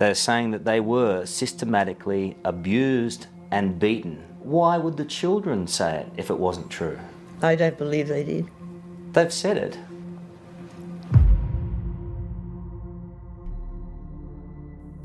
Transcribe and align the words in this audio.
They're 0.00 0.14
saying 0.14 0.52
that 0.52 0.64
they 0.64 0.80
were 0.80 1.26
systematically 1.26 2.34
abused 2.42 3.26
and 3.50 3.78
beaten. 3.78 4.24
Why 4.42 4.78
would 4.78 4.96
the 4.96 5.04
children 5.04 5.66
say 5.66 5.98
it 5.98 6.12
if 6.16 6.30
it 6.30 6.38
wasn't 6.38 6.70
true? 6.70 6.98
I 7.42 7.54
don't 7.54 7.76
believe 7.76 8.08
they 8.08 8.24
did. 8.24 8.48
They've 9.12 9.30
said 9.30 9.58
it. 9.58 9.76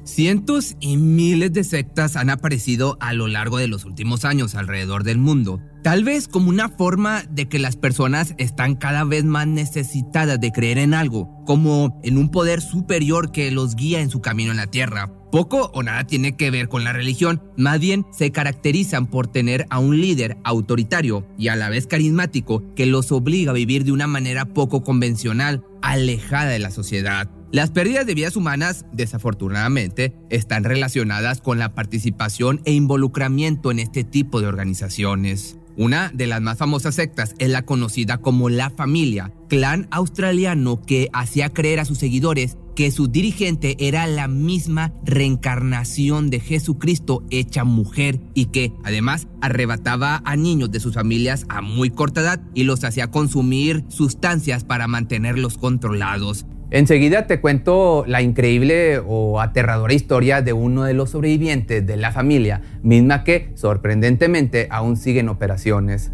Cientos 0.06 0.76
y 0.80 0.98
miles 0.98 1.52
de 1.52 1.64
sectas 1.64 2.16
han 2.16 2.30
aparecido 2.30 2.96
a 3.00 3.12
lo 3.14 3.28
largo 3.28 3.58
de 3.58 3.68
los 3.68 3.86
últimos 3.86 4.24
años 4.24 4.54
alrededor 4.54 5.04
del 5.04 5.18
mundo, 5.18 5.60
tal 5.84 6.04
vez 6.04 6.28
como 6.28 6.50
una 6.50 6.70
forma 6.70 7.24
de 7.32 7.50
que 7.50 7.58
las 7.58 7.76
personas 7.76 8.36
están 8.38 8.76
cada 8.76 9.04
vez 9.04 9.26
más 9.26 9.48
necesitadas 9.48 10.40
de 10.40 10.52
creer 10.52 10.78
en 10.78 10.94
algo, 10.94 11.44
como 11.48 12.00
en 12.04 12.20
un 12.20 12.30
poder 12.30 12.62
superior 12.62 13.32
que 13.32 13.50
los 13.50 13.76
guía 13.76 14.00
en 14.00 14.12
su 14.12 14.22
camino 14.22 14.52
en 14.52 14.58
la 14.58 14.68
tierra. 14.68 15.12
Poco 15.36 15.70
o 15.74 15.84
nada 15.84 16.08
tiene 16.08 16.38
que 16.38 16.50
ver 16.50 16.70
con 16.70 16.86
la 16.86 16.94
religión, 16.94 17.44
más 17.58 17.82
bien 17.82 18.06
se 18.10 18.32
caracterizan 18.32 19.08
por 19.08 19.28
tener 19.28 19.66
a 19.70 19.80
un 19.80 20.00
líder 20.00 20.38
autoritario 20.46 21.28
y 21.38 21.50
a 21.50 21.58
la 21.58 21.68
vez 21.68 21.88
carismático 21.88 22.64
que 22.74 22.86
los 22.86 23.12
obliga 23.12 23.52
a 23.52 23.54
vivir 23.54 23.84
de 23.84 23.92
una 23.92 24.08
manera 24.08 24.46
poco 24.46 24.82
convencional, 24.82 25.62
alejada 25.82 26.52
de 26.52 26.60
la 26.60 26.72
sociedad. 26.72 27.30
Las 27.52 27.72
pérdidas 27.72 28.06
de 28.06 28.16
vidas 28.16 28.38
humanas, 28.38 28.86
desafortunadamente, 28.94 30.16
están 30.30 30.64
relacionadas 30.64 31.42
con 31.42 31.60
la 31.60 31.76
participación 31.76 32.62
e 32.64 32.72
involucramiento 32.72 33.72
en 33.72 33.80
este 33.80 34.06
tipo 34.06 34.40
de 34.40 34.48
organizaciones. 34.48 35.58
Una 35.76 36.12
de 36.14 36.28
las 36.28 36.40
más 36.40 36.60
famosas 36.60 36.96
sectas 36.96 37.36
es 37.40 37.50
la 37.50 37.64
conocida 37.64 38.20
como 38.20 38.48
La 38.48 38.70
Familia, 38.70 39.34
clan 39.50 39.90
australiano 39.92 40.82
que 40.82 41.10
hacía 41.12 41.50
creer 41.50 41.82
a 41.82 41.86
sus 41.86 41.98
seguidores 41.98 42.56
que 42.76 42.92
su 42.92 43.08
dirigente 43.08 43.76
era 43.80 44.06
la 44.06 44.28
misma 44.28 44.94
reencarnación 45.04 46.30
de 46.30 46.40
Jesucristo 46.40 47.24
hecha 47.30 47.64
mujer 47.64 48.20
y 48.34 48.48
que 48.48 48.74
además 48.84 49.28
arrebataba 49.42 50.22
a 50.26 50.36
niños 50.36 50.72
de 50.72 50.80
sus 50.80 50.96
familias 50.96 51.46
a 51.50 51.62
muy 51.62 51.90
corta 51.90 52.22
edad 52.22 52.42
y 52.54 52.64
los 52.64 52.84
hacía 52.84 53.10
consumir 53.12 53.86
sustancias 53.88 54.64
para 54.64 54.88
mantenerlos 54.88 55.58
controlados. 55.58 56.46
Enseguida 56.72 57.28
te 57.28 57.40
cuento 57.40 58.04
la 58.08 58.22
increíble 58.22 59.00
o 59.06 59.40
aterradora 59.40 59.94
historia 59.94 60.42
de 60.42 60.52
uno 60.52 60.84
de 60.84 60.94
los 60.94 61.12
sobrevivientes 61.12 61.86
de 61.86 61.96
la 61.96 62.12
familia, 62.12 62.62
misma 62.82 63.24
que 63.24 63.52
sorprendentemente 63.56 64.68
aún 64.72 64.98
sigue 64.98 65.20
en 65.20 65.30
operaciones. 65.30 66.12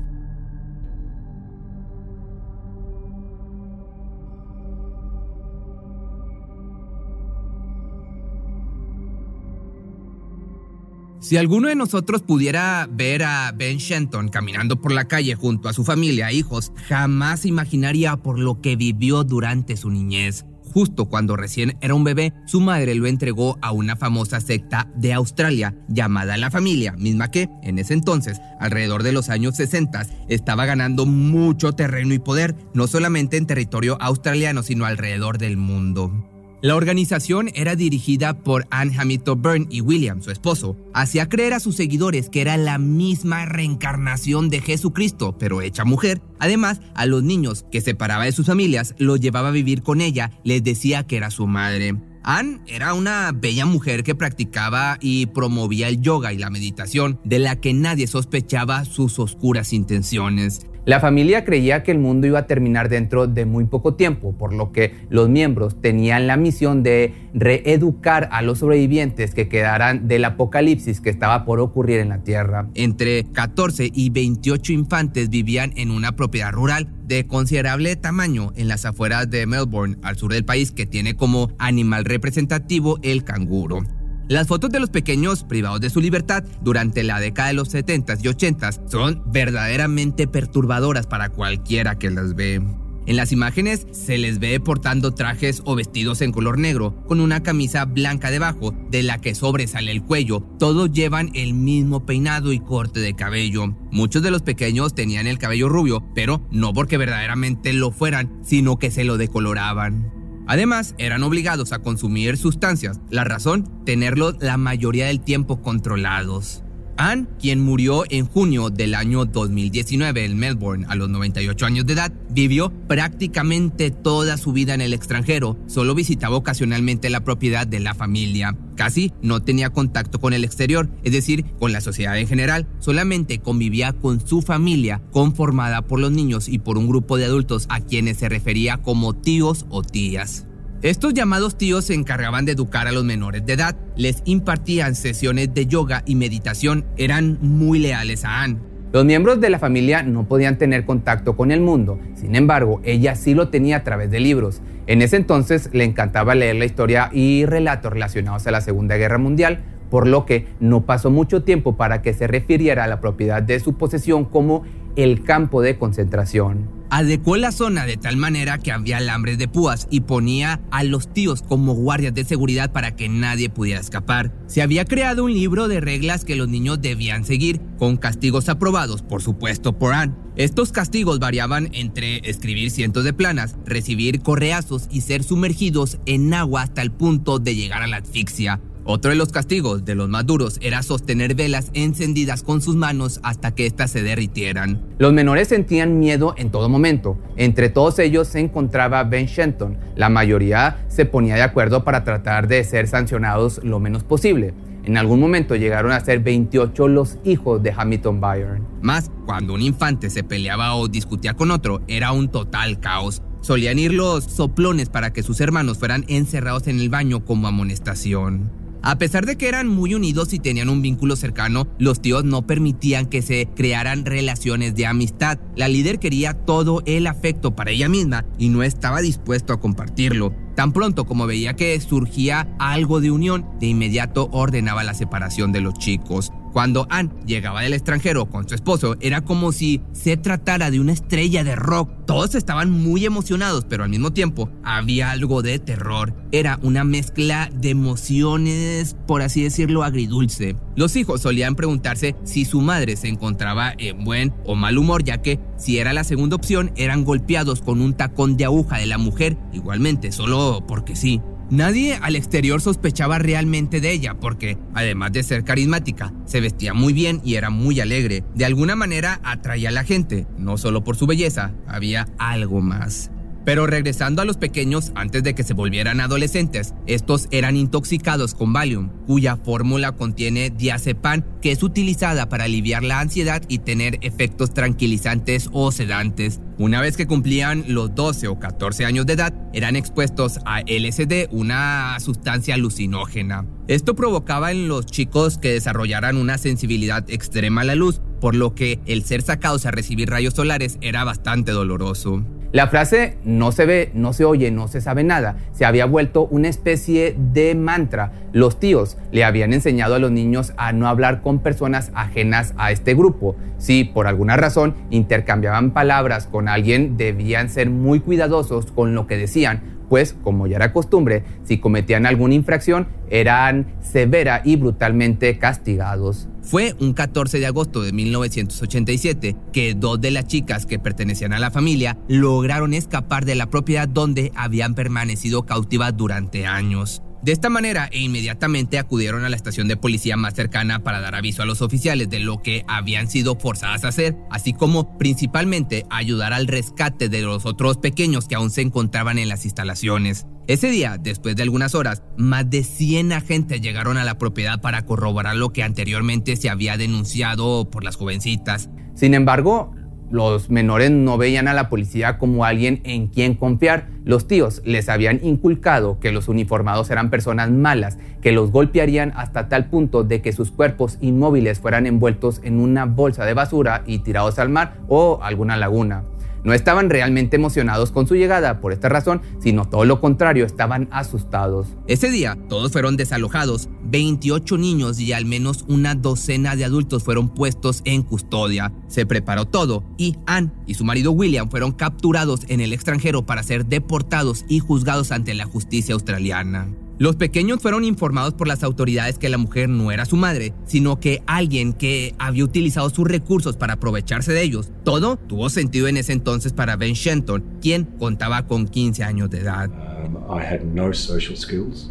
Si 11.31 11.37
alguno 11.37 11.69
de 11.69 11.75
nosotros 11.75 12.23
pudiera 12.23 12.89
ver 12.91 13.23
a 13.23 13.53
Ben 13.55 13.77
Shenton 13.77 14.27
caminando 14.27 14.81
por 14.81 14.91
la 14.91 15.05
calle 15.05 15.33
junto 15.35 15.69
a 15.69 15.73
su 15.73 15.85
familia 15.85 16.29
e 16.29 16.33
hijos, 16.33 16.73
jamás 16.89 17.45
imaginaría 17.45 18.17
por 18.17 18.37
lo 18.37 18.59
que 18.59 18.75
vivió 18.75 19.23
durante 19.23 19.77
su 19.77 19.89
niñez. 19.89 20.43
Justo 20.73 21.05
cuando 21.05 21.37
recién 21.37 21.77
era 21.79 21.95
un 21.95 22.03
bebé, 22.03 22.33
su 22.47 22.59
madre 22.59 22.95
lo 22.95 23.07
entregó 23.07 23.57
a 23.61 23.71
una 23.71 23.95
famosa 23.95 24.41
secta 24.41 24.91
de 24.97 25.13
Australia 25.13 25.73
llamada 25.87 26.35
La 26.35 26.51
Familia, 26.51 26.97
misma 26.97 27.31
que, 27.31 27.47
en 27.63 27.79
ese 27.79 27.93
entonces, 27.93 28.41
alrededor 28.59 29.01
de 29.01 29.13
los 29.13 29.29
años 29.29 29.55
60, 29.55 30.05
estaba 30.27 30.65
ganando 30.65 31.05
mucho 31.05 31.71
terreno 31.71 32.13
y 32.13 32.19
poder, 32.19 32.57
no 32.73 32.87
solamente 32.87 33.37
en 33.37 33.47
territorio 33.47 33.97
australiano, 34.01 34.63
sino 34.63 34.83
alrededor 34.83 35.37
del 35.37 35.55
mundo. 35.55 36.27
La 36.61 36.75
organización 36.75 37.49
era 37.55 37.75
dirigida 37.75 38.37
por 38.37 38.67
Anne 38.69 38.93
Hamilton 38.95 39.41
Byrne 39.41 39.67
y 39.71 39.81
William, 39.81 40.21
su 40.21 40.29
esposo. 40.29 40.77
Hacía 40.93 41.27
creer 41.27 41.53
a 41.55 41.59
sus 41.59 41.75
seguidores 41.75 42.29
que 42.29 42.41
era 42.41 42.55
la 42.55 42.77
misma 42.77 43.45
reencarnación 43.45 44.49
de 44.49 44.61
Jesucristo, 44.61 45.35
pero 45.39 45.63
hecha 45.63 45.85
mujer. 45.85 46.21
Además, 46.37 46.79
a 46.93 47.07
los 47.07 47.23
niños 47.23 47.65
que 47.71 47.81
separaba 47.81 48.25
de 48.25 48.31
sus 48.31 48.45
familias, 48.45 48.93
los 48.99 49.19
llevaba 49.19 49.47
a 49.47 49.51
vivir 49.51 49.81
con 49.81 50.01
ella, 50.01 50.33
les 50.43 50.63
decía 50.63 51.07
que 51.07 51.17
era 51.17 51.31
su 51.31 51.47
madre. 51.47 51.95
Anne 52.23 52.59
era 52.67 52.93
una 52.93 53.31
bella 53.33 53.65
mujer 53.65 54.03
que 54.03 54.13
practicaba 54.13 54.99
y 55.01 55.25
promovía 55.25 55.87
el 55.87 55.99
yoga 55.99 56.31
y 56.31 56.37
la 56.37 56.51
meditación, 56.51 57.19
de 57.23 57.39
la 57.39 57.59
que 57.59 57.73
nadie 57.73 58.05
sospechaba 58.05 58.85
sus 58.85 59.17
oscuras 59.17 59.73
intenciones. 59.73 60.67
La 60.83 60.99
familia 60.99 61.45
creía 61.45 61.83
que 61.83 61.91
el 61.91 61.99
mundo 61.99 62.25
iba 62.25 62.39
a 62.39 62.47
terminar 62.47 62.89
dentro 62.89 63.27
de 63.27 63.45
muy 63.45 63.65
poco 63.65 63.93
tiempo, 63.93 64.33
por 64.35 64.51
lo 64.51 64.71
que 64.71 64.95
los 65.09 65.29
miembros 65.29 65.79
tenían 65.79 66.25
la 66.25 66.37
misión 66.37 66.81
de 66.81 67.13
reeducar 67.35 68.29
a 68.31 68.41
los 68.41 68.59
sobrevivientes 68.59 69.35
que 69.35 69.47
quedaran 69.47 70.07
del 70.07 70.25
apocalipsis 70.25 70.99
que 70.99 71.11
estaba 71.11 71.45
por 71.45 71.59
ocurrir 71.59 71.99
en 71.99 72.09
la 72.09 72.23
Tierra. 72.23 72.67
Entre 72.73 73.25
14 73.25 73.91
y 73.93 74.09
28 74.09 74.73
infantes 74.73 75.29
vivían 75.29 75.71
en 75.75 75.91
una 75.91 76.15
propiedad 76.15 76.51
rural 76.51 76.87
de 77.05 77.27
considerable 77.27 77.95
tamaño 77.95 78.51
en 78.55 78.67
las 78.67 78.85
afueras 78.85 79.29
de 79.29 79.45
Melbourne, 79.45 79.97
al 80.01 80.17
sur 80.17 80.33
del 80.33 80.45
país, 80.45 80.71
que 80.71 80.87
tiene 80.87 81.15
como 81.15 81.51
animal 81.59 82.05
representativo 82.05 82.97
el 83.03 83.23
canguro. 83.23 83.83
Las 84.31 84.47
fotos 84.47 84.69
de 84.69 84.79
los 84.79 84.89
pequeños 84.89 85.43
privados 85.43 85.81
de 85.81 85.89
su 85.89 85.99
libertad 85.99 86.45
durante 86.61 87.03
la 87.03 87.19
década 87.19 87.49
de 87.49 87.53
los 87.53 87.73
70s 87.73 88.19
y 88.23 88.29
80s 88.29 88.89
son 88.89 89.21
verdaderamente 89.25 90.25
perturbadoras 90.25 91.05
para 91.05 91.27
cualquiera 91.27 91.99
que 91.99 92.11
las 92.11 92.33
ve. 92.33 92.61
En 93.07 93.17
las 93.17 93.33
imágenes 93.33 93.87
se 93.91 94.17
les 94.17 94.39
ve 94.39 94.57
portando 94.61 95.13
trajes 95.13 95.61
o 95.65 95.75
vestidos 95.75 96.21
en 96.21 96.31
color 96.31 96.59
negro, 96.59 96.95
con 97.07 97.19
una 97.19 97.43
camisa 97.43 97.83
blanca 97.83 98.31
debajo, 98.31 98.73
de 98.89 99.03
la 99.03 99.19
que 99.19 99.35
sobresale 99.35 99.91
el 99.91 100.01
cuello. 100.01 100.39
Todos 100.57 100.93
llevan 100.93 101.31
el 101.33 101.53
mismo 101.53 102.05
peinado 102.05 102.53
y 102.53 102.61
corte 102.61 103.01
de 103.01 103.17
cabello. 103.17 103.75
Muchos 103.91 104.23
de 104.23 104.31
los 104.31 104.43
pequeños 104.43 104.95
tenían 104.95 105.27
el 105.27 105.39
cabello 105.39 105.67
rubio, 105.67 106.05
pero 106.15 106.47
no 106.51 106.71
porque 106.71 106.95
verdaderamente 106.95 107.73
lo 107.73 107.91
fueran, 107.91 108.39
sino 108.45 108.79
que 108.79 108.91
se 108.91 109.03
lo 109.03 109.17
decoloraban. 109.17 110.20
Además, 110.47 110.95
eran 110.97 111.23
obligados 111.23 111.71
a 111.71 111.79
consumir 111.79 112.37
sustancias. 112.37 112.99
La 113.09 113.23
razón, 113.23 113.85
tenerlos 113.85 114.35
la 114.39 114.57
mayoría 114.57 115.07
del 115.07 115.21
tiempo 115.21 115.61
controlados. 115.61 116.63
Anne, 117.01 117.25
quien 117.39 117.59
murió 117.59 118.03
en 118.11 118.27
junio 118.27 118.69
del 118.69 118.93
año 118.93 119.25
2019 119.25 120.23
en 120.23 120.37
Melbourne 120.37 120.85
a 120.87 120.93
los 120.93 121.09
98 121.09 121.65
años 121.65 121.87
de 121.87 121.93
edad, 121.93 122.13
vivió 122.29 122.71
prácticamente 122.87 123.89
toda 123.89 124.37
su 124.37 124.53
vida 124.53 124.75
en 124.75 124.81
el 124.81 124.93
extranjero, 124.93 125.57
solo 125.65 125.95
visitaba 125.95 126.35
ocasionalmente 126.35 127.09
la 127.09 127.23
propiedad 127.23 127.65
de 127.65 127.79
la 127.79 127.95
familia. 127.95 128.55
Casi 128.75 129.13
no 129.23 129.41
tenía 129.41 129.71
contacto 129.71 130.19
con 130.19 130.33
el 130.33 130.43
exterior, 130.43 130.91
es 131.03 131.11
decir, 131.11 131.43
con 131.57 131.71
la 131.71 131.81
sociedad 131.81 132.19
en 132.19 132.27
general, 132.27 132.67
solamente 132.77 133.39
convivía 133.39 133.93
con 133.93 134.25
su 134.25 134.43
familia, 134.43 135.01
conformada 135.11 135.81
por 135.81 135.99
los 135.99 136.11
niños 136.11 136.47
y 136.47 136.59
por 136.59 136.77
un 136.77 136.87
grupo 136.87 137.17
de 137.17 137.25
adultos 137.25 137.65
a 137.69 137.79
quienes 137.79 138.17
se 138.17 138.29
refería 138.29 138.77
como 138.77 139.15
tíos 139.15 139.65
o 139.69 139.81
tías. 139.81 140.45
Estos 140.81 141.13
llamados 141.13 141.59
tíos 141.59 141.85
se 141.85 141.93
encargaban 141.93 142.45
de 142.45 142.53
educar 142.53 142.87
a 142.87 142.91
los 142.91 143.03
menores 143.03 143.45
de 143.45 143.53
edad, 143.53 143.75
les 143.95 144.23
impartían 144.25 144.95
sesiones 144.95 145.53
de 145.53 145.67
yoga 145.67 146.01
y 146.07 146.15
meditación, 146.15 146.85
eran 146.97 147.37
muy 147.39 147.77
leales 147.77 148.25
a 148.25 148.41
Anne. 148.41 148.57
Los 148.91 149.05
miembros 149.05 149.39
de 149.39 149.51
la 149.51 149.59
familia 149.59 150.01
no 150.01 150.27
podían 150.27 150.57
tener 150.57 150.83
contacto 150.83 151.37
con 151.37 151.51
el 151.51 151.61
mundo, 151.61 151.99
sin 152.15 152.35
embargo, 152.35 152.81
ella 152.83 153.13
sí 153.13 153.35
lo 153.35 153.49
tenía 153.49 153.77
a 153.77 153.83
través 153.83 154.09
de 154.09 154.21
libros. 154.21 154.63
En 154.87 155.03
ese 155.03 155.17
entonces 155.17 155.69
le 155.71 155.83
encantaba 155.83 156.33
leer 156.33 156.55
la 156.55 156.65
historia 156.65 157.11
y 157.13 157.45
relatos 157.45 157.93
relacionados 157.93 158.47
a 158.47 158.51
la 158.51 158.61
Segunda 158.61 158.97
Guerra 158.97 159.19
Mundial, 159.19 159.63
por 159.91 160.07
lo 160.07 160.25
que 160.25 160.47
no 160.59 160.87
pasó 160.87 161.11
mucho 161.11 161.43
tiempo 161.43 161.77
para 161.77 162.01
que 162.01 162.15
se 162.15 162.25
refiriera 162.25 162.85
a 162.85 162.87
la 162.87 162.99
propiedad 162.99 163.43
de 163.43 163.59
su 163.59 163.77
posesión 163.77 164.25
como 164.25 164.63
el 164.95 165.23
campo 165.23 165.61
de 165.61 165.77
concentración. 165.77 166.80
Adecuó 166.93 167.37
la 167.37 167.53
zona 167.53 167.85
de 167.85 167.95
tal 167.95 168.17
manera 168.17 168.57
que 168.57 168.73
había 168.73 168.97
alambres 168.97 169.37
de 169.37 169.47
púas 169.47 169.87
y 169.89 170.01
ponía 170.01 170.59
a 170.71 170.83
los 170.83 171.13
tíos 171.13 171.41
como 171.41 171.73
guardias 171.73 172.13
de 172.13 172.25
seguridad 172.25 172.73
para 172.73 172.97
que 172.97 173.07
nadie 173.07 173.49
pudiera 173.49 173.79
escapar. 173.79 174.33
Se 174.47 174.61
había 174.61 174.83
creado 174.83 175.23
un 175.23 175.33
libro 175.33 175.69
de 175.69 175.79
reglas 175.79 176.25
que 176.25 176.35
los 176.35 176.49
niños 176.49 176.81
debían 176.81 177.23
seguir, 177.23 177.61
con 177.77 177.95
castigos 177.95 178.49
aprobados, 178.49 179.03
por 179.03 179.21
supuesto, 179.21 179.79
por 179.79 179.93
Anne. 179.93 180.15
Estos 180.35 180.73
castigos 180.73 181.19
variaban 181.19 181.69
entre 181.71 182.29
escribir 182.29 182.71
cientos 182.71 183.05
de 183.05 183.13
planas, 183.13 183.55
recibir 183.65 184.21
correazos 184.21 184.89
y 184.91 184.99
ser 184.99 185.23
sumergidos 185.23 185.97
en 186.05 186.33
agua 186.33 186.63
hasta 186.63 186.81
el 186.81 186.91
punto 186.91 187.39
de 187.39 187.55
llegar 187.55 187.83
a 187.83 187.87
la 187.87 187.97
asfixia. 187.97 188.59
Otro 188.83 189.11
de 189.11 189.17
los 189.17 189.31
castigos, 189.31 189.85
de 189.85 189.93
los 189.93 190.09
más 190.09 190.25
duros, 190.25 190.57
era 190.61 190.81
sostener 190.81 191.35
velas 191.35 191.69
encendidas 191.73 192.41
con 192.41 192.61
sus 192.61 192.75
manos 192.75 193.19
hasta 193.23 193.53
que 193.53 193.67
éstas 193.67 193.91
se 193.91 194.01
derritieran. 194.01 194.81
Los 194.97 195.13
menores 195.13 195.49
sentían 195.49 195.99
miedo 195.99 196.33
en 196.37 196.49
todo 196.49 196.67
momento. 196.67 197.17
Entre 197.37 197.69
todos 197.69 197.99
ellos 197.99 198.27
se 198.27 198.39
encontraba 198.39 199.03
Ben 199.03 199.27
Shenton. 199.27 199.77
La 199.95 200.09
mayoría 200.09 200.83
se 200.87 201.05
ponía 201.05 201.35
de 201.35 201.43
acuerdo 201.43 201.83
para 201.83 202.03
tratar 202.03 202.47
de 202.47 202.63
ser 202.63 202.87
sancionados 202.87 203.61
lo 203.63 203.79
menos 203.79 204.03
posible. 204.03 204.53
En 204.83 204.97
algún 204.97 205.19
momento 205.19 205.55
llegaron 205.55 205.91
a 205.91 205.99
ser 205.99 206.21
28 206.21 206.87
los 206.87 207.19
hijos 207.23 207.61
de 207.61 207.71
Hamilton 207.75 208.19
Byron. 208.19 208.67
Más, 208.81 209.11
cuando 209.27 209.53
un 209.53 209.61
infante 209.61 210.09
se 210.09 210.23
peleaba 210.23 210.75
o 210.75 210.87
discutía 210.87 211.35
con 211.35 211.51
otro, 211.51 211.81
era 211.87 212.11
un 212.11 212.29
total 212.29 212.79
caos. 212.79 213.21
Solían 213.41 213.77
ir 213.77 213.93
los 213.93 214.23
soplones 214.23 214.89
para 214.89 215.13
que 215.13 215.21
sus 215.21 215.39
hermanos 215.39 215.77
fueran 215.77 216.03
encerrados 216.07 216.67
en 216.67 216.79
el 216.79 216.89
baño 216.89 217.23
como 217.25 217.47
amonestación. 217.47 218.60
A 218.83 218.97
pesar 218.97 219.27
de 219.27 219.35
que 219.35 219.47
eran 219.47 219.67
muy 219.67 219.93
unidos 219.93 220.33
y 220.33 220.39
tenían 220.39 220.67
un 220.67 220.81
vínculo 220.81 221.15
cercano, 221.15 221.67
los 221.77 222.01
tíos 222.01 222.23
no 222.23 222.47
permitían 222.47 223.05
que 223.05 223.21
se 223.21 223.47
crearan 223.55 224.05
relaciones 224.05 224.73
de 224.73 224.87
amistad. 224.87 225.37
La 225.55 225.67
líder 225.67 225.99
quería 225.99 226.33
todo 226.33 226.81
el 226.87 227.05
afecto 227.05 227.55
para 227.55 227.69
ella 227.69 227.89
misma 227.89 228.25
y 228.39 228.49
no 228.49 228.63
estaba 228.63 229.01
dispuesto 229.01 229.53
a 229.53 229.59
compartirlo. 229.59 230.33
Tan 230.55 230.73
pronto 230.73 231.05
como 231.05 231.27
veía 231.27 231.55
que 231.55 231.79
surgía 231.79 232.47
algo 232.57 233.01
de 233.01 233.11
unión, 233.11 233.45
de 233.59 233.67
inmediato 233.67 234.29
ordenaba 234.31 234.83
la 234.83 234.95
separación 234.95 235.51
de 235.51 235.61
los 235.61 235.75
chicos. 235.75 236.31
Cuando 236.51 236.85
Anne 236.89 237.11
llegaba 237.25 237.61
del 237.61 237.73
extranjero 237.73 238.25
con 238.25 238.47
su 238.47 238.55
esposo, 238.55 238.95
era 238.99 239.21
como 239.21 239.51
si 239.51 239.81
se 239.93 240.17
tratara 240.17 240.69
de 240.69 240.79
una 240.79 240.91
estrella 240.91 241.43
de 241.43 241.55
rock. 241.55 241.89
Todos 242.05 242.35
estaban 242.35 242.69
muy 242.69 243.05
emocionados, 243.05 243.65
pero 243.69 243.83
al 243.83 243.89
mismo 243.89 244.11
tiempo 244.11 244.49
había 244.63 245.11
algo 245.11 245.41
de 245.41 245.59
terror. 245.59 246.13
Era 246.31 246.59
una 246.61 246.83
mezcla 246.83 247.49
de 247.53 247.69
emociones, 247.69 248.97
por 249.07 249.21
así 249.21 249.43
decirlo, 249.43 249.83
agridulce. 249.83 250.55
Los 250.75 250.95
hijos 250.95 251.21
solían 251.21 251.55
preguntarse 251.55 252.15
si 252.23 252.43
su 252.43 252.61
madre 252.61 252.97
se 252.97 253.07
encontraba 253.07 253.73
en 253.77 254.03
buen 254.03 254.33
o 254.45 254.55
mal 254.55 254.77
humor, 254.77 255.03
ya 255.03 255.21
que 255.21 255.39
si 255.57 255.77
era 255.77 255.93
la 255.93 256.03
segunda 256.03 256.35
opción, 256.35 256.71
eran 256.75 257.05
golpeados 257.05 257.61
con 257.61 257.81
un 257.81 257.93
tacón 257.93 258.35
de 258.35 258.45
aguja 258.45 258.77
de 258.77 258.87
la 258.87 258.97
mujer, 258.97 259.37
igualmente, 259.53 260.11
solo 260.11 260.65
porque 260.67 260.95
sí. 260.95 261.21
Nadie 261.51 261.99
al 262.01 262.15
exterior 262.15 262.61
sospechaba 262.61 263.19
realmente 263.19 263.81
de 263.81 263.91
ella 263.91 264.13
porque, 264.13 264.57
además 264.73 265.11
de 265.11 265.21
ser 265.21 265.43
carismática, 265.43 266.13
se 266.23 266.39
vestía 266.39 266.73
muy 266.73 266.93
bien 266.93 267.19
y 267.25 267.35
era 267.35 267.49
muy 267.49 267.81
alegre. 267.81 268.23
De 268.33 268.45
alguna 268.45 268.77
manera 268.77 269.19
atraía 269.21 269.67
a 269.67 269.73
la 269.73 269.83
gente, 269.83 270.27
no 270.37 270.57
solo 270.57 270.85
por 270.85 270.95
su 270.95 271.07
belleza, 271.07 271.51
había 271.67 272.07
algo 272.17 272.61
más. 272.61 273.11
Pero 273.43 273.65
regresando 273.65 274.21
a 274.21 274.25
los 274.25 274.37
pequeños 274.37 274.91
antes 274.93 275.23
de 275.23 275.33
que 275.33 275.43
se 275.43 275.53
volvieran 275.53 275.99
adolescentes, 275.99 276.75
estos 276.85 277.27
eran 277.31 277.57
intoxicados 277.57 278.35
con 278.35 278.53
Valium, 278.53 278.89
cuya 279.07 279.37
fórmula 279.37 279.93
contiene 279.93 280.51
diazepam, 280.51 281.23
que 281.41 281.51
es 281.51 281.63
utilizada 281.63 282.29
para 282.29 282.43
aliviar 282.43 282.83
la 282.83 282.99
ansiedad 282.99 283.41
y 283.47 283.59
tener 283.59 283.97
efectos 284.01 284.53
tranquilizantes 284.53 285.49
o 285.51 285.71
sedantes. 285.71 286.39
Una 286.59 286.81
vez 286.81 286.95
que 286.95 287.07
cumplían 287.07 287.65
los 287.67 287.95
12 287.95 288.27
o 288.27 288.37
14 288.37 288.85
años 288.85 289.07
de 289.07 289.13
edad, 289.13 289.33
eran 289.53 289.75
expuestos 289.75 290.39
a 290.45 290.61
LSD, 290.61 291.29
una 291.31 291.99
sustancia 291.99 292.53
alucinógena. 292.53 293.47
Esto 293.67 293.95
provocaba 293.95 294.51
en 294.51 294.67
los 294.67 294.85
chicos 294.85 295.39
que 295.39 295.53
desarrollaran 295.53 296.17
una 296.17 296.37
sensibilidad 296.37 297.09
extrema 297.09 297.61
a 297.61 297.63
la 297.63 297.75
luz, 297.75 298.01
por 298.19 298.35
lo 298.35 298.53
que 298.53 298.79
el 298.85 299.03
ser 299.03 299.23
sacados 299.23 299.65
a 299.65 299.71
recibir 299.71 300.09
rayos 300.11 300.35
solares 300.35 300.77
era 300.81 301.03
bastante 301.03 301.51
doloroso. 301.51 302.23
La 302.51 302.67
frase 302.67 303.17
no 303.23 303.51
se 303.51 303.65
ve, 303.65 303.91
no 303.93 304.13
se 304.13 304.25
oye, 304.25 304.51
no 304.51 304.67
se 304.67 304.81
sabe 304.81 305.03
nada 305.03 305.37
se 305.61 305.65
había 305.65 305.85
vuelto 305.85 306.25
una 306.31 306.47
especie 306.47 307.15
de 307.15 307.53
mantra. 307.53 308.13
Los 308.33 308.59
tíos 308.59 308.97
le 309.11 309.23
habían 309.23 309.53
enseñado 309.53 309.93
a 309.93 309.99
los 309.99 310.09
niños 310.09 310.53
a 310.57 310.73
no 310.73 310.87
hablar 310.87 311.21
con 311.21 311.37
personas 311.37 311.91
ajenas 311.93 312.55
a 312.57 312.71
este 312.71 312.95
grupo. 312.95 313.35
Si 313.59 313.83
por 313.83 314.07
alguna 314.07 314.37
razón 314.37 314.73
intercambiaban 314.89 315.69
palabras 315.69 316.25
con 316.25 316.47
alguien, 316.47 316.97
debían 316.97 317.49
ser 317.49 317.69
muy 317.69 317.99
cuidadosos 317.99 318.71
con 318.71 318.95
lo 318.95 319.05
que 319.05 319.17
decían, 319.17 319.61
pues, 319.91 320.15
como 320.23 320.47
ya 320.47 320.55
era 320.55 320.71
costumbre, 320.71 321.25
si 321.43 321.57
cometían 321.57 322.05
alguna 322.05 322.33
infracción, 322.33 322.87
eran 323.09 323.75
severa 323.81 324.41
y 324.45 324.55
brutalmente 324.55 325.37
castigados. 325.37 326.29
Fue 326.41 326.73
un 326.79 326.93
14 326.93 327.41
de 327.41 327.47
agosto 327.47 327.81
de 327.81 327.91
1987 327.91 329.35
que 329.51 329.73
dos 329.73 329.99
de 329.99 330.11
las 330.11 330.27
chicas 330.27 330.65
que 330.65 330.79
pertenecían 330.79 331.33
a 331.33 331.39
la 331.39 331.51
familia 331.51 331.97
lograron 332.07 332.73
escapar 332.73 333.25
de 333.25 333.35
la 333.35 333.49
propiedad 333.49 333.85
donde 333.85 334.31
habían 334.33 334.75
permanecido 334.75 335.45
cautivas 335.45 335.97
durante 335.97 336.45
años. 336.45 337.03
De 337.23 337.31
esta 337.31 337.49
manera, 337.49 337.87
e 337.91 337.99
inmediatamente 337.99 338.79
acudieron 338.79 339.23
a 339.23 339.29
la 339.29 339.35
estación 339.35 339.67
de 339.67 339.77
policía 339.77 340.17
más 340.17 340.33
cercana 340.33 340.83
para 340.83 340.99
dar 341.01 341.13
aviso 341.13 341.43
a 341.43 341.45
los 341.45 341.61
oficiales 341.61 342.09
de 342.09 342.19
lo 342.19 342.41
que 342.41 342.65
habían 342.67 343.09
sido 343.09 343.35
forzadas 343.35 343.83
a 343.83 343.89
hacer, 343.89 344.17
así 344.31 344.53
como 344.53 344.97
principalmente 344.97 345.85
ayudar 345.91 346.33
al 346.33 346.47
rescate 346.47 347.09
de 347.09 347.21
los 347.21 347.45
otros 347.45 347.77
pequeños 347.77 348.27
que 348.27 348.33
aún 348.33 348.49
se 348.49 348.61
encontraban 348.61 349.19
en 349.19 349.29
las 349.29 349.45
instalaciones. 349.45 350.25
Ese 350.47 350.71
día, 350.71 350.97
después 350.99 351.35
de 351.35 351.43
algunas 351.43 351.75
horas, 351.75 352.01
más 352.17 352.49
de 352.49 352.63
100 352.63 353.13
agentes 353.13 353.61
llegaron 353.61 353.97
a 353.97 354.03
la 354.03 354.17
propiedad 354.17 354.59
para 354.59 354.83
corroborar 354.85 355.35
lo 355.35 355.51
que 355.51 355.61
anteriormente 355.61 356.35
se 356.37 356.49
había 356.49 356.75
denunciado 356.75 357.69
por 357.69 357.83
las 357.83 357.97
jovencitas. 357.97 358.71
Sin 358.95 359.13
embargo, 359.13 359.75
los 360.11 360.49
menores 360.49 360.91
no 360.91 361.17
veían 361.17 361.47
a 361.47 361.53
la 361.53 361.69
policía 361.69 362.17
como 362.17 362.45
alguien 362.45 362.81
en 362.83 363.07
quien 363.07 363.35
confiar. 363.35 363.87
Los 364.03 364.27
tíos 364.27 364.61
les 364.65 364.89
habían 364.89 365.19
inculcado 365.23 365.99
que 365.99 366.11
los 366.11 366.27
uniformados 366.27 366.89
eran 366.89 367.09
personas 367.09 367.49
malas, 367.51 367.97
que 368.21 368.31
los 368.31 368.51
golpearían 368.51 369.13
hasta 369.15 369.49
tal 369.49 369.65
punto 369.65 370.03
de 370.03 370.21
que 370.21 370.33
sus 370.33 370.51
cuerpos 370.51 370.97
inmóviles 371.01 371.59
fueran 371.59 371.87
envueltos 371.87 372.41
en 372.43 372.59
una 372.59 372.85
bolsa 372.85 373.25
de 373.25 373.33
basura 373.33 373.83
y 373.85 373.99
tirados 373.99 374.39
al 374.39 374.49
mar 374.49 374.75
o 374.87 375.19
alguna 375.23 375.57
laguna. 375.57 376.03
No 376.43 376.53
estaban 376.53 376.89
realmente 376.89 377.35
emocionados 377.35 377.91
con 377.91 378.07
su 378.07 378.15
llegada 378.15 378.59
por 378.59 378.73
esta 378.73 378.89
razón, 378.89 379.21
sino 379.39 379.65
todo 379.65 379.85
lo 379.85 380.01
contrario, 380.01 380.45
estaban 380.45 380.87
asustados. 380.91 381.67
Ese 381.87 382.09
día, 382.09 382.37
todos 382.49 382.71
fueron 382.71 382.97
desalojados, 382.97 383.69
28 383.83 384.57
niños 384.57 384.99
y 384.99 385.13
al 385.13 385.25
menos 385.25 385.65
una 385.67 385.95
docena 385.95 386.55
de 386.55 386.65
adultos 386.65 387.03
fueron 387.03 387.29
puestos 387.29 387.81
en 387.85 388.03
custodia. 388.03 388.73
Se 388.87 389.05
preparó 389.05 389.45
todo 389.45 389.83
y 389.97 390.17
Anne 390.25 390.51
y 390.65 390.73
su 390.73 390.83
marido 390.83 391.11
William 391.11 391.49
fueron 391.49 391.71
capturados 391.71 392.41
en 392.47 392.61
el 392.61 392.73
extranjero 392.73 393.25
para 393.25 393.43
ser 393.43 393.65
deportados 393.65 394.45
y 394.47 394.59
juzgados 394.59 395.11
ante 395.11 395.33
la 395.33 395.45
justicia 395.45 395.93
australiana. 395.93 396.67
Los 397.01 397.15
pequeños 397.15 397.59
fueron 397.63 397.83
informados 397.83 398.35
por 398.35 398.47
las 398.47 398.61
autoridades 398.61 399.17
que 399.17 399.27
la 399.27 399.39
mujer 399.39 399.67
no 399.69 399.91
era 399.91 400.05
su 400.05 400.17
madre, 400.17 400.53
sino 400.67 400.99
que 400.99 401.23
alguien 401.25 401.73
que 401.73 402.13
había 402.19 402.43
utilizado 402.43 402.91
sus 402.91 403.07
recursos 403.07 403.57
para 403.57 403.73
aprovecharse 403.73 404.33
de 404.33 404.43
ellos. 404.43 404.69
Todo 404.83 405.17
tuvo 405.17 405.49
sentido 405.49 405.87
en 405.87 405.97
ese 405.97 406.13
entonces 406.13 406.53
para 406.53 406.75
Ben 406.75 406.93
Shenton, 406.93 407.43
quien 407.59 407.85
contaba 407.85 408.45
con 408.45 408.67
15 408.67 409.03
años 409.03 409.31
de 409.31 409.39
edad. 409.39 409.71
Um, 409.71 410.15
I 410.29 410.45
had 410.45 410.61
no 410.61 410.93
social 410.93 411.35
skills. 411.35 411.89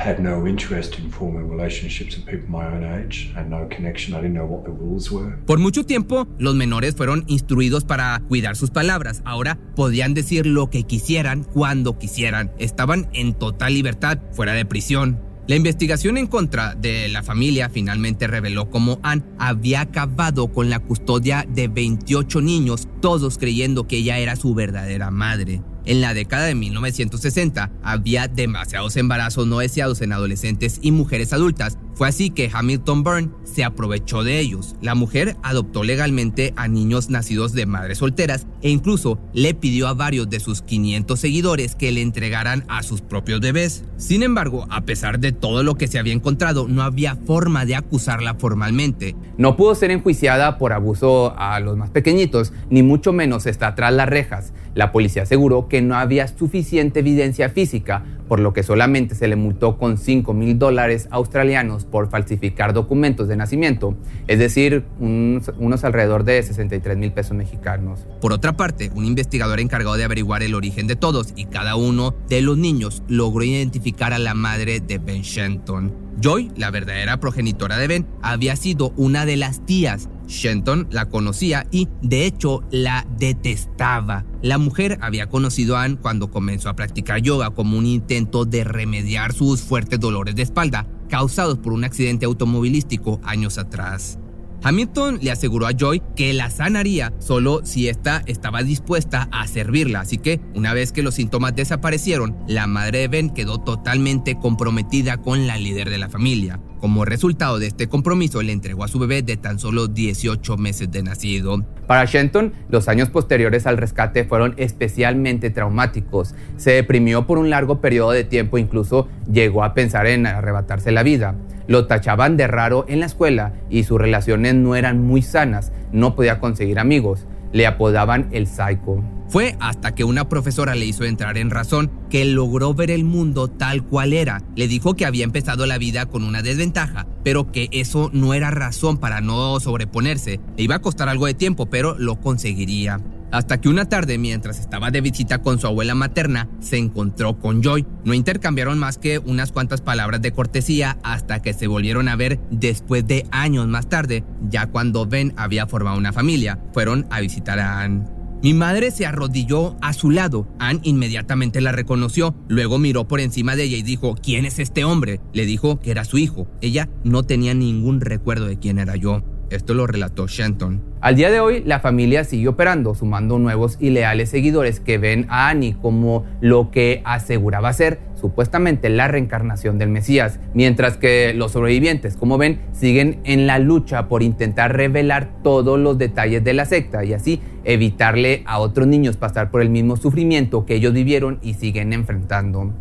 Had 0.00 0.18
no 0.18 0.46
interest 0.46 0.98
in 0.98 1.10
forming 1.10 1.48
relationships 1.48 2.16
with 2.16 2.24
people 2.24 2.48
my 2.48 2.64
own 2.66 2.82
age. 2.82 3.30
Had 3.34 3.50
no 3.50 3.68
connection. 3.68 4.14
I 4.14 4.22
didn't 4.22 4.34
know 4.34 4.46
what 4.46 4.64
the 4.64 4.70
rules 4.70 5.10
were. 5.10 5.36
Por 5.46 5.58
mucho 5.58 5.84
tiempo, 5.84 6.26
los 6.38 6.54
menores 6.54 6.94
fueron 6.94 7.24
instruidos 7.26 7.84
para 7.84 8.22
cuidar 8.28 8.56
sus 8.56 8.70
palabras. 8.70 9.22
Ahora 9.24 9.58
podían 9.76 10.14
decir 10.14 10.46
lo 10.46 10.70
que 10.70 10.84
quisieran 10.84 11.44
cuando 11.44 11.98
quisieran. 11.98 12.52
Estaban 12.58 13.08
en 13.12 13.34
total 13.34 13.74
libertad, 13.74 14.18
fuera 14.32 14.54
de 14.54 14.64
prisión. 14.64 15.20
La 15.46 15.56
investigación 15.56 16.16
en 16.16 16.28
contra 16.28 16.74
de 16.74 17.08
la 17.08 17.22
familia 17.22 17.68
finalmente 17.70 18.26
reveló 18.28 18.70
cómo 18.70 19.00
Anne 19.02 19.24
había 19.38 19.80
acabado 19.80 20.52
con 20.52 20.70
la 20.70 20.78
custodia 20.78 21.44
de 21.48 21.66
28 21.66 22.40
niños, 22.40 22.86
todos 23.00 23.36
creyendo 23.36 23.88
que 23.88 23.96
ella 23.96 24.18
era 24.18 24.36
su 24.36 24.54
verdadera 24.54 25.10
madre. 25.10 25.60
En 25.84 26.00
la 26.00 26.14
década 26.14 26.46
de 26.46 26.54
1960 26.54 27.70
había 27.82 28.28
demasiados 28.28 28.96
embarazos 28.96 29.46
no 29.46 29.58
deseados 29.58 30.00
en 30.02 30.12
adolescentes 30.12 30.78
y 30.82 30.92
mujeres 30.92 31.32
adultas. 31.32 31.78
Fue 32.00 32.08
así 32.08 32.30
que 32.30 32.48
Hamilton 32.50 33.04
Byrne 33.04 33.30
se 33.44 33.62
aprovechó 33.62 34.24
de 34.24 34.40
ellos. 34.40 34.74
La 34.80 34.94
mujer 34.94 35.36
adoptó 35.42 35.84
legalmente 35.84 36.54
a 36.56 36.66
niños 36.66 37.10
nacidos 37.10 37.52
de 37.52 37.66
madres 37.66 37.98
solteras 37.98 38.46
e 38.62 38.70
incluso 38.70 39.20
le 39.34 39.52
pidió 39.52 39.86
a 39.86 39.92
varios 39.92 40.30
de 40.30 40.40
sus 40.40 40.62
500 40.62 41.20
seguidores 41.20 41.74
que 41.74 41.92
le 41.92 42.00
entregaran 42.00 42.64
a 42.68 42.82
sus 42.84 43.02
propios 43.02 43.40
bebés. 43.40 43.84
Sin 43.98 44.22
embargo, 44.22 44.66
a 44.70 44.80
pesar 44.86 45.20
de 45.20 45.32
todo 45.32 45.62
lo 45.62 45.74
que 45.74 45.88
se 45.88 45.98
había 45.98 46.14
encontrado, 46.14 46.68
no 46.68 46.80
había 46.80 47.16
forma 47.16 47.66
de 47.66 47.74
acusarla 47.74 48.32
formalmente. 48.32 49.14
No 49.36 49.56
pudo 49.56 49.74
ser 49.74 49.90
enjuiciada 49.90 50.56
por 50.56 50.72
abuso 50.72 51.34
a 51.36 51.60
los 51.60 51.76
más 51.76 51.90
pequeñitos, 51.90 52.54
ni 52.70 52.82
mucho 52.82 53.12
menos 53.12 53.44
está 53.44 53.74
tras 53.74 53.92
las 53.92 54.08
rejas. 54.08 54.54
La 54.74 54.90
policía 54.90 55.24
aseguró 55.24 55.68
que 55.68 55.82
no 55.82 55.96
había 55.96 56.28
suficiente 56.28 57.00
evidencia 57.00 57.50
física, 57.50 58.04
por 58.30 58.38
lo 58.38 58.52
que 58.52 58.62
solamente 58.62 59.16
se 59.16 59.26
le 59.26 59.34
multó 59.34 59.76
con 59.76 59.98
5 59.98 60.32
mil 60.34 60.56
dólares 60.56 61.08
australianos 61.10 61.84
por 61.84 62.10
falsificar 62.10 62.72
documentos 62.72 63.26
de 63.26 63.34
nacimiento, 63.34 63.96
es 64.28 64.38
decir, 64.38 64.84
unos, 65.00 65.82
alrededor 65.82 66.22
de 66.22 66.40
63 66.40 66.96
mil 66.96 67.10
pesos 67.10 67.36
mexicanos. 67.36 68.06
Por 68.20 68.32
otra 68.32 68.56
parte, 68.56 68.92
un 68.94 69.04
investigador 69.04 69.58
encargado 69.58 69.96
de 69.96 70.04
averiguar 70.04 70.44
el 70.44 70.54
origen 70.54 70.86
de 70.86 70.94
todos 70.94 71.32
y 71.34 71.46
cada 71.46 71.74
uno 71.74 72.14
de 72.28 72.40
los 72.40 72.56
niños 72.56 73.02
logró 73.08 73.42
identificar 73.42 74.12
a 74.12 74.20
la 74.20 74.34
madre 74.34 74.78
de 74.78 74.98
Ben 74.98 75.22
Shenton. 75.22 75.92
Joy, 76.20 76.52
la 76.56 76.70
verdadera 76.70 77.18
progenitora 77.18 77.78
de 77.78 77.88
Ben, 77.88 78.06
había 78.22 78.54
sido 78.54 78.92
una 78.96 79.26
de 79.26 79.38
las 79.38 79.66
tías 79.66 80.08
Shenton 80.30 80.88
la 80.90 81.08
conocía 81.08 81.66
y, 81.70 81.88
de 82.00 82.24
hecho, 82.24 82.62
la 82.70 83.06
detestaba. 83.18 84.24
La 84.42 84.58
mujer 84.58 84.98
había 85.02 85.28
conocido 85.28 85.76
a 85.76 85.82
Anne 85.82 85.98
cuando 86.00 86.30
comenzó 86.30 86.68
a 86.68 86.76
practicar 86.76 87.20
yoga 87.20 87.50
como 87.50 87.76
un 87.76 87.86
intento 87.86 88.44
de 88.44 88.64
remediar 88.64 89.32
sus 89.32 89.60
fuertes 89.60 90.00
dolores 90.00 90.34
de 90.34 90.42
espalda 90.42 90.86
causados 91.08 91.58
por 91.58 91.72
un 91.72 91.84
accidente 91.84 92.24
automovilístico 92.24 93.20
años 93.24 93.58
atrás. 93.58 94.18
Hamilton 94.62 95.20
le 95.22 95.30
aseguró 95.30 95.66
a 95.66 95.72
Joy 95.72 96.02
que 96.14 96.34
la 96.34 96.50
sanaría 96.50 97.14
solo 97.18 97.62
si 97.64 97.88
ésta 97.88 98.22
estaba 98.26 98.62
dispuesta 98.62 99.28
a 99.32 99.46
servirla, 99.46 100.00
así 100.00 100.18
que 100.18 100.40
una 100.54 100.74
vez 100.74 100.92
que 100.92 101.02
los 101.02 101.14
síntomas 101.14 101.56
desaparecieron, 101.56 102.36
la 102.46 102.66
madre 102.66 103.00
de 103.00 103.08
Ben 103.08 103.30
quedó 103.30 103.58
totalmente 103.58 104.38
comprometida 104.38 105.16
con 105.16 105.46
la 105.46 105.56
líder 105.56 105.88
de 105.88 105.98
la 105.98 106.10
familia. 106.10 106.60
Como 106.80 107.04
resultado 107.04 107.58
de 107.58 107.66
este 107.66 107.88
compromiso, 107.88 108.40
le 108.40 108.52
entregó 108.52 108.84
a 108.84 108.88
su 108.88 108.98
bebé 108.98 109.20
de 109.20 109.36
tan 109.36 109.58
solo 109.58 109.86
18 109.86 110.56
meses 110.56 110.90
de 110.90 111.02
nacido. 111.02 111.62
Para 111.86 112.06
Shenton, 112.06 112.54
los 112.70 112.88
años 112.88 113.10
posteriores 113.10 113.66
al 113.66 113.76
rescate 113.76 114.24
fueron 114.24 114.54
especialmente 114.56 115.50
traumáticos. 115.50 116.34
Se 116.56 116.70
deprimió 116.70 117.26
por 117.26 117.36
un 117.36 117.50
largo 117.50 117.82
periodo 117.82 118.12
de 118.12 118.24
tiempo, 118.24 118.56
incluso 118.56 119.08
llegó 119.30 119.62
a 119.62 119.74
pensar 119.74 120.06
en 120.06 120.26
arrebatarse 120.26 120.90
la 120.90 121.02
vida. 121.02 121.34
Lo 121.66 121.86
tachaban 121.86 122.38
de 122.38 122.46
raro 122.46 122.86
en 122.88 123.00
la 123.00 123.06
escuela 123.06 123.52
y 123.68 123.84
sus 123.84 124.00
relaciones 124.00 124.54
no 124.54 124.74
eran 124.74 125.02
muy 125.02 125.20
sanas, 125.20 125.72
no 125.92 126.14
podía 126.14 126.40
conseguir 126.40 126.78
amigos. 126.78 127.26
Le 127.52 127.66
apodaban 127.66 128.28
el 128.32 128.46
psycho. 128.46 129.04
Fue 129.30 129.56
hasta 129.60 129.94
que 129.94 130.02
una 130.02 130.28
profesora 130.28 130.74
le 130.74 130.86
hizo 130.86 131.04
entrar 131.04 131.38
en 131.38 131.50
razón 131.50 131.88
que 132.10 132.24
logró 132.24 132.74
ver 132.74 132.90
el 132.90 133.04
mundo 133.04 133.46
tal 133.46 133.84
cual 133.84 134.12
era. 134.12 134.42
Le 134.56 134.66
dijo 134.66 134.94
que 134.94 135.06
había 135.06 135.22
empezado 135.22 135.66
la 135.66 135.78
vida 135.78 136.06
con 136.06 136.24
una 136.24 136.42
desventaja, 136.42 137.06
pero 137.22 137.52
que 137.52 137.68
eso 137.70 138.10
no 138.12 138.34
era 138.34 138.50
razón 138.50 138.98
para 138.98 139.20
no 139.20 139.60
sobreponerse. 139.60 140.40
Le 140.56 140.64
iba 140.64 140.74
a 140.74 140.80
costar 140.80 141.08
algo 141.08 141.26
de 141.26 141.34
tiempo, 141.34 141.66
pero 141.66 141.96
lo 141.96 142.20
conseguiría. 142.20 142.98
Hasta 143.30 143.60
que 143.60 143.68
una 143.68 143.88
tarde, 143.88 144.18
mientras 144.18 144.58
estaba 144.58 144.90
de 144.90 145.00
visita 145.00 145.38
con 145.38 145.60
su 145.60 145.68
abuela 145.68 145.94
materna, 145.94 146.48
se 146.58 146.78
encontró 146.78 147.38
con 147.38 147.62
Joy. 147.62 147.86
No 148.04 148.14
intercambiaron 148.14 148.80
más 148.80 148.98
que 148.98 149.20
unas 149.20 149.52
cuantas 149.52 149.80
palabras 149.80 150.20
de 150.22 150.32
cortesía 150.32 150.98
hasta 151.04 151.40
que 151.40 151.52
se 151.52 151.68
volvieron 151.68 152.08
a 152.08 152.16
ver 152.16 152.40
después 152.50 153.06
de 153.06 153.26
años 153.30 153.68
más 153.68 153.88
tarde, 153.88 154.24
ya 154.48 154.66
cuando 154.66 155.06
Ben 155.06 155.34
había 155.36 155.68
formado 155.68 155.96
una 155.96 156.12
familia. 156.12 156.58
Fueron 156.72 157.06
a 157.10 157.20
visitar 157.20 157.60
a 157.60 157.82
Anne. 157.82 158.19
Mi 158.42 158.54
madre 158.54 158.90
se 158.90 159.04
arrodilló 159.04 159.76
a 159.82 159.92
su 159.92 160.10
lado. 160.10 160.48
Anne 160.58 160.80
inmediatamente 160.82 161.60
la 161.60 161.72
reconoció. 161.72 162.34
Luego 162.48 162.78
miró 162.78 163.06
por 163.06 163.20
encima 163.20 163.54
de 163.54 163.64
ella 163.64 163.76
y 163.76 163.82
dijo, 163.82 164.14
¿quién 164.14 164.46
es 164.46 164.58
este 164.58 164.82
hombre? 164.82 165.20
Le 165.34 165.44
dijo 165.44 165.78
que 165.78 165.90
era 165.90 166.04
su 166.04 166.16
hijo. 166.16 166.48
Ella 166.62 166.88
no 167.04 167.22
tenía 167.22 167.52
ningún 167.52 168.00
recuerdo 168.00 168.46
de 168.46 168.58
quién 168.58 168.78
era 168.78 168.96
yo. 168.96 169.22
Esto 169.50 169.74
lo 169.74 169.86
relató 169.86 170.26
Shenton. 170.26 170.82
Al 171.02 171.16
día 171.16 171.30
de 171.30 171.40
hoy, 171.40 171.62
la 171.66 171.80
familia 171.80 172.24
sigue 172.24 172.48
operando, 172.48 172.94
sumando 172.94 173.38
nuevos 173.38 173.76
y 173.78 173.90
leales 173.90 174.30
seguidores 174.30 174.80
que 174.80 174.96
ven 174.96 175.26
a 175.28 175.50
Annie 175.50 175.76
como 175.82 176.24
lo 176.40 176.70
que 176.70 177.02
aseguraba 177.04 177.72
ser 177.74 178.00
supuestamente 178.20 178.88
la 178.90 179.08
reencarnación 179.08 179.78
del 179.78 179.88
Mesías, 179.88 180.38
mientras 180.54 180.96
que 180.96 181.32
los 181.34 181.52
sobrevivientes, 181.52 182.16
como 182.16 182.38
ven, 182.38 182.60
siguen 182.72 183.20
en 183.24 183.46
la 183.46 183.58
lucha 183.58 184.08
por 184.08 184.22
intentar 184.22 184.76
revelar 184.76 185.30
todos 185.42 185.78
los 185.78 185.98
detalles 185.98 186.44
de 186.44 186.54
la 186.54 186.64
secta 186.64 187.04
y 187.04 187.12
así 187.12 187.40
evitarle 187.64 188.42
a 188.46 188.58
otros 188.58 188.86
niños 188.86 189.16
pasar 189.16 189.50
por 189.50 189.62
el 189.62 189.70
mismo 189.70 189.96
sufrimiento 189.96 190.66
que 190.66 190.74
ellos 190.74 190.92
vivieron 190.92 191.38
y 191.42 191.54
siguen 191.54 191.92
enfrentando. 191.92 192.72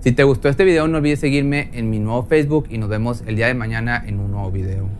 Si 0.00 0.12
te 0.12 0.24
gustó 0.24 0.48
este 0.48 0.64
video, 0.64 0.88
no 0.88 0.98
olvides 0.98 1.20
seguirme 1.20 1.68
en 1.74 1.90
mi 1.90 1.98
nuevo 1.98 2.24
Facebook 2.24 2.66
y 2.70 2.78
nos 2.78 2.88
vemos 2.88 3.22
el 3.26 3.36
día 3.36 3.48
de 3.48 3.54
mañana 3.54 4.02
en 4.06 4.18
un 4.18 4.30
nuevo 4.30 4.50
video. 4.50 4.99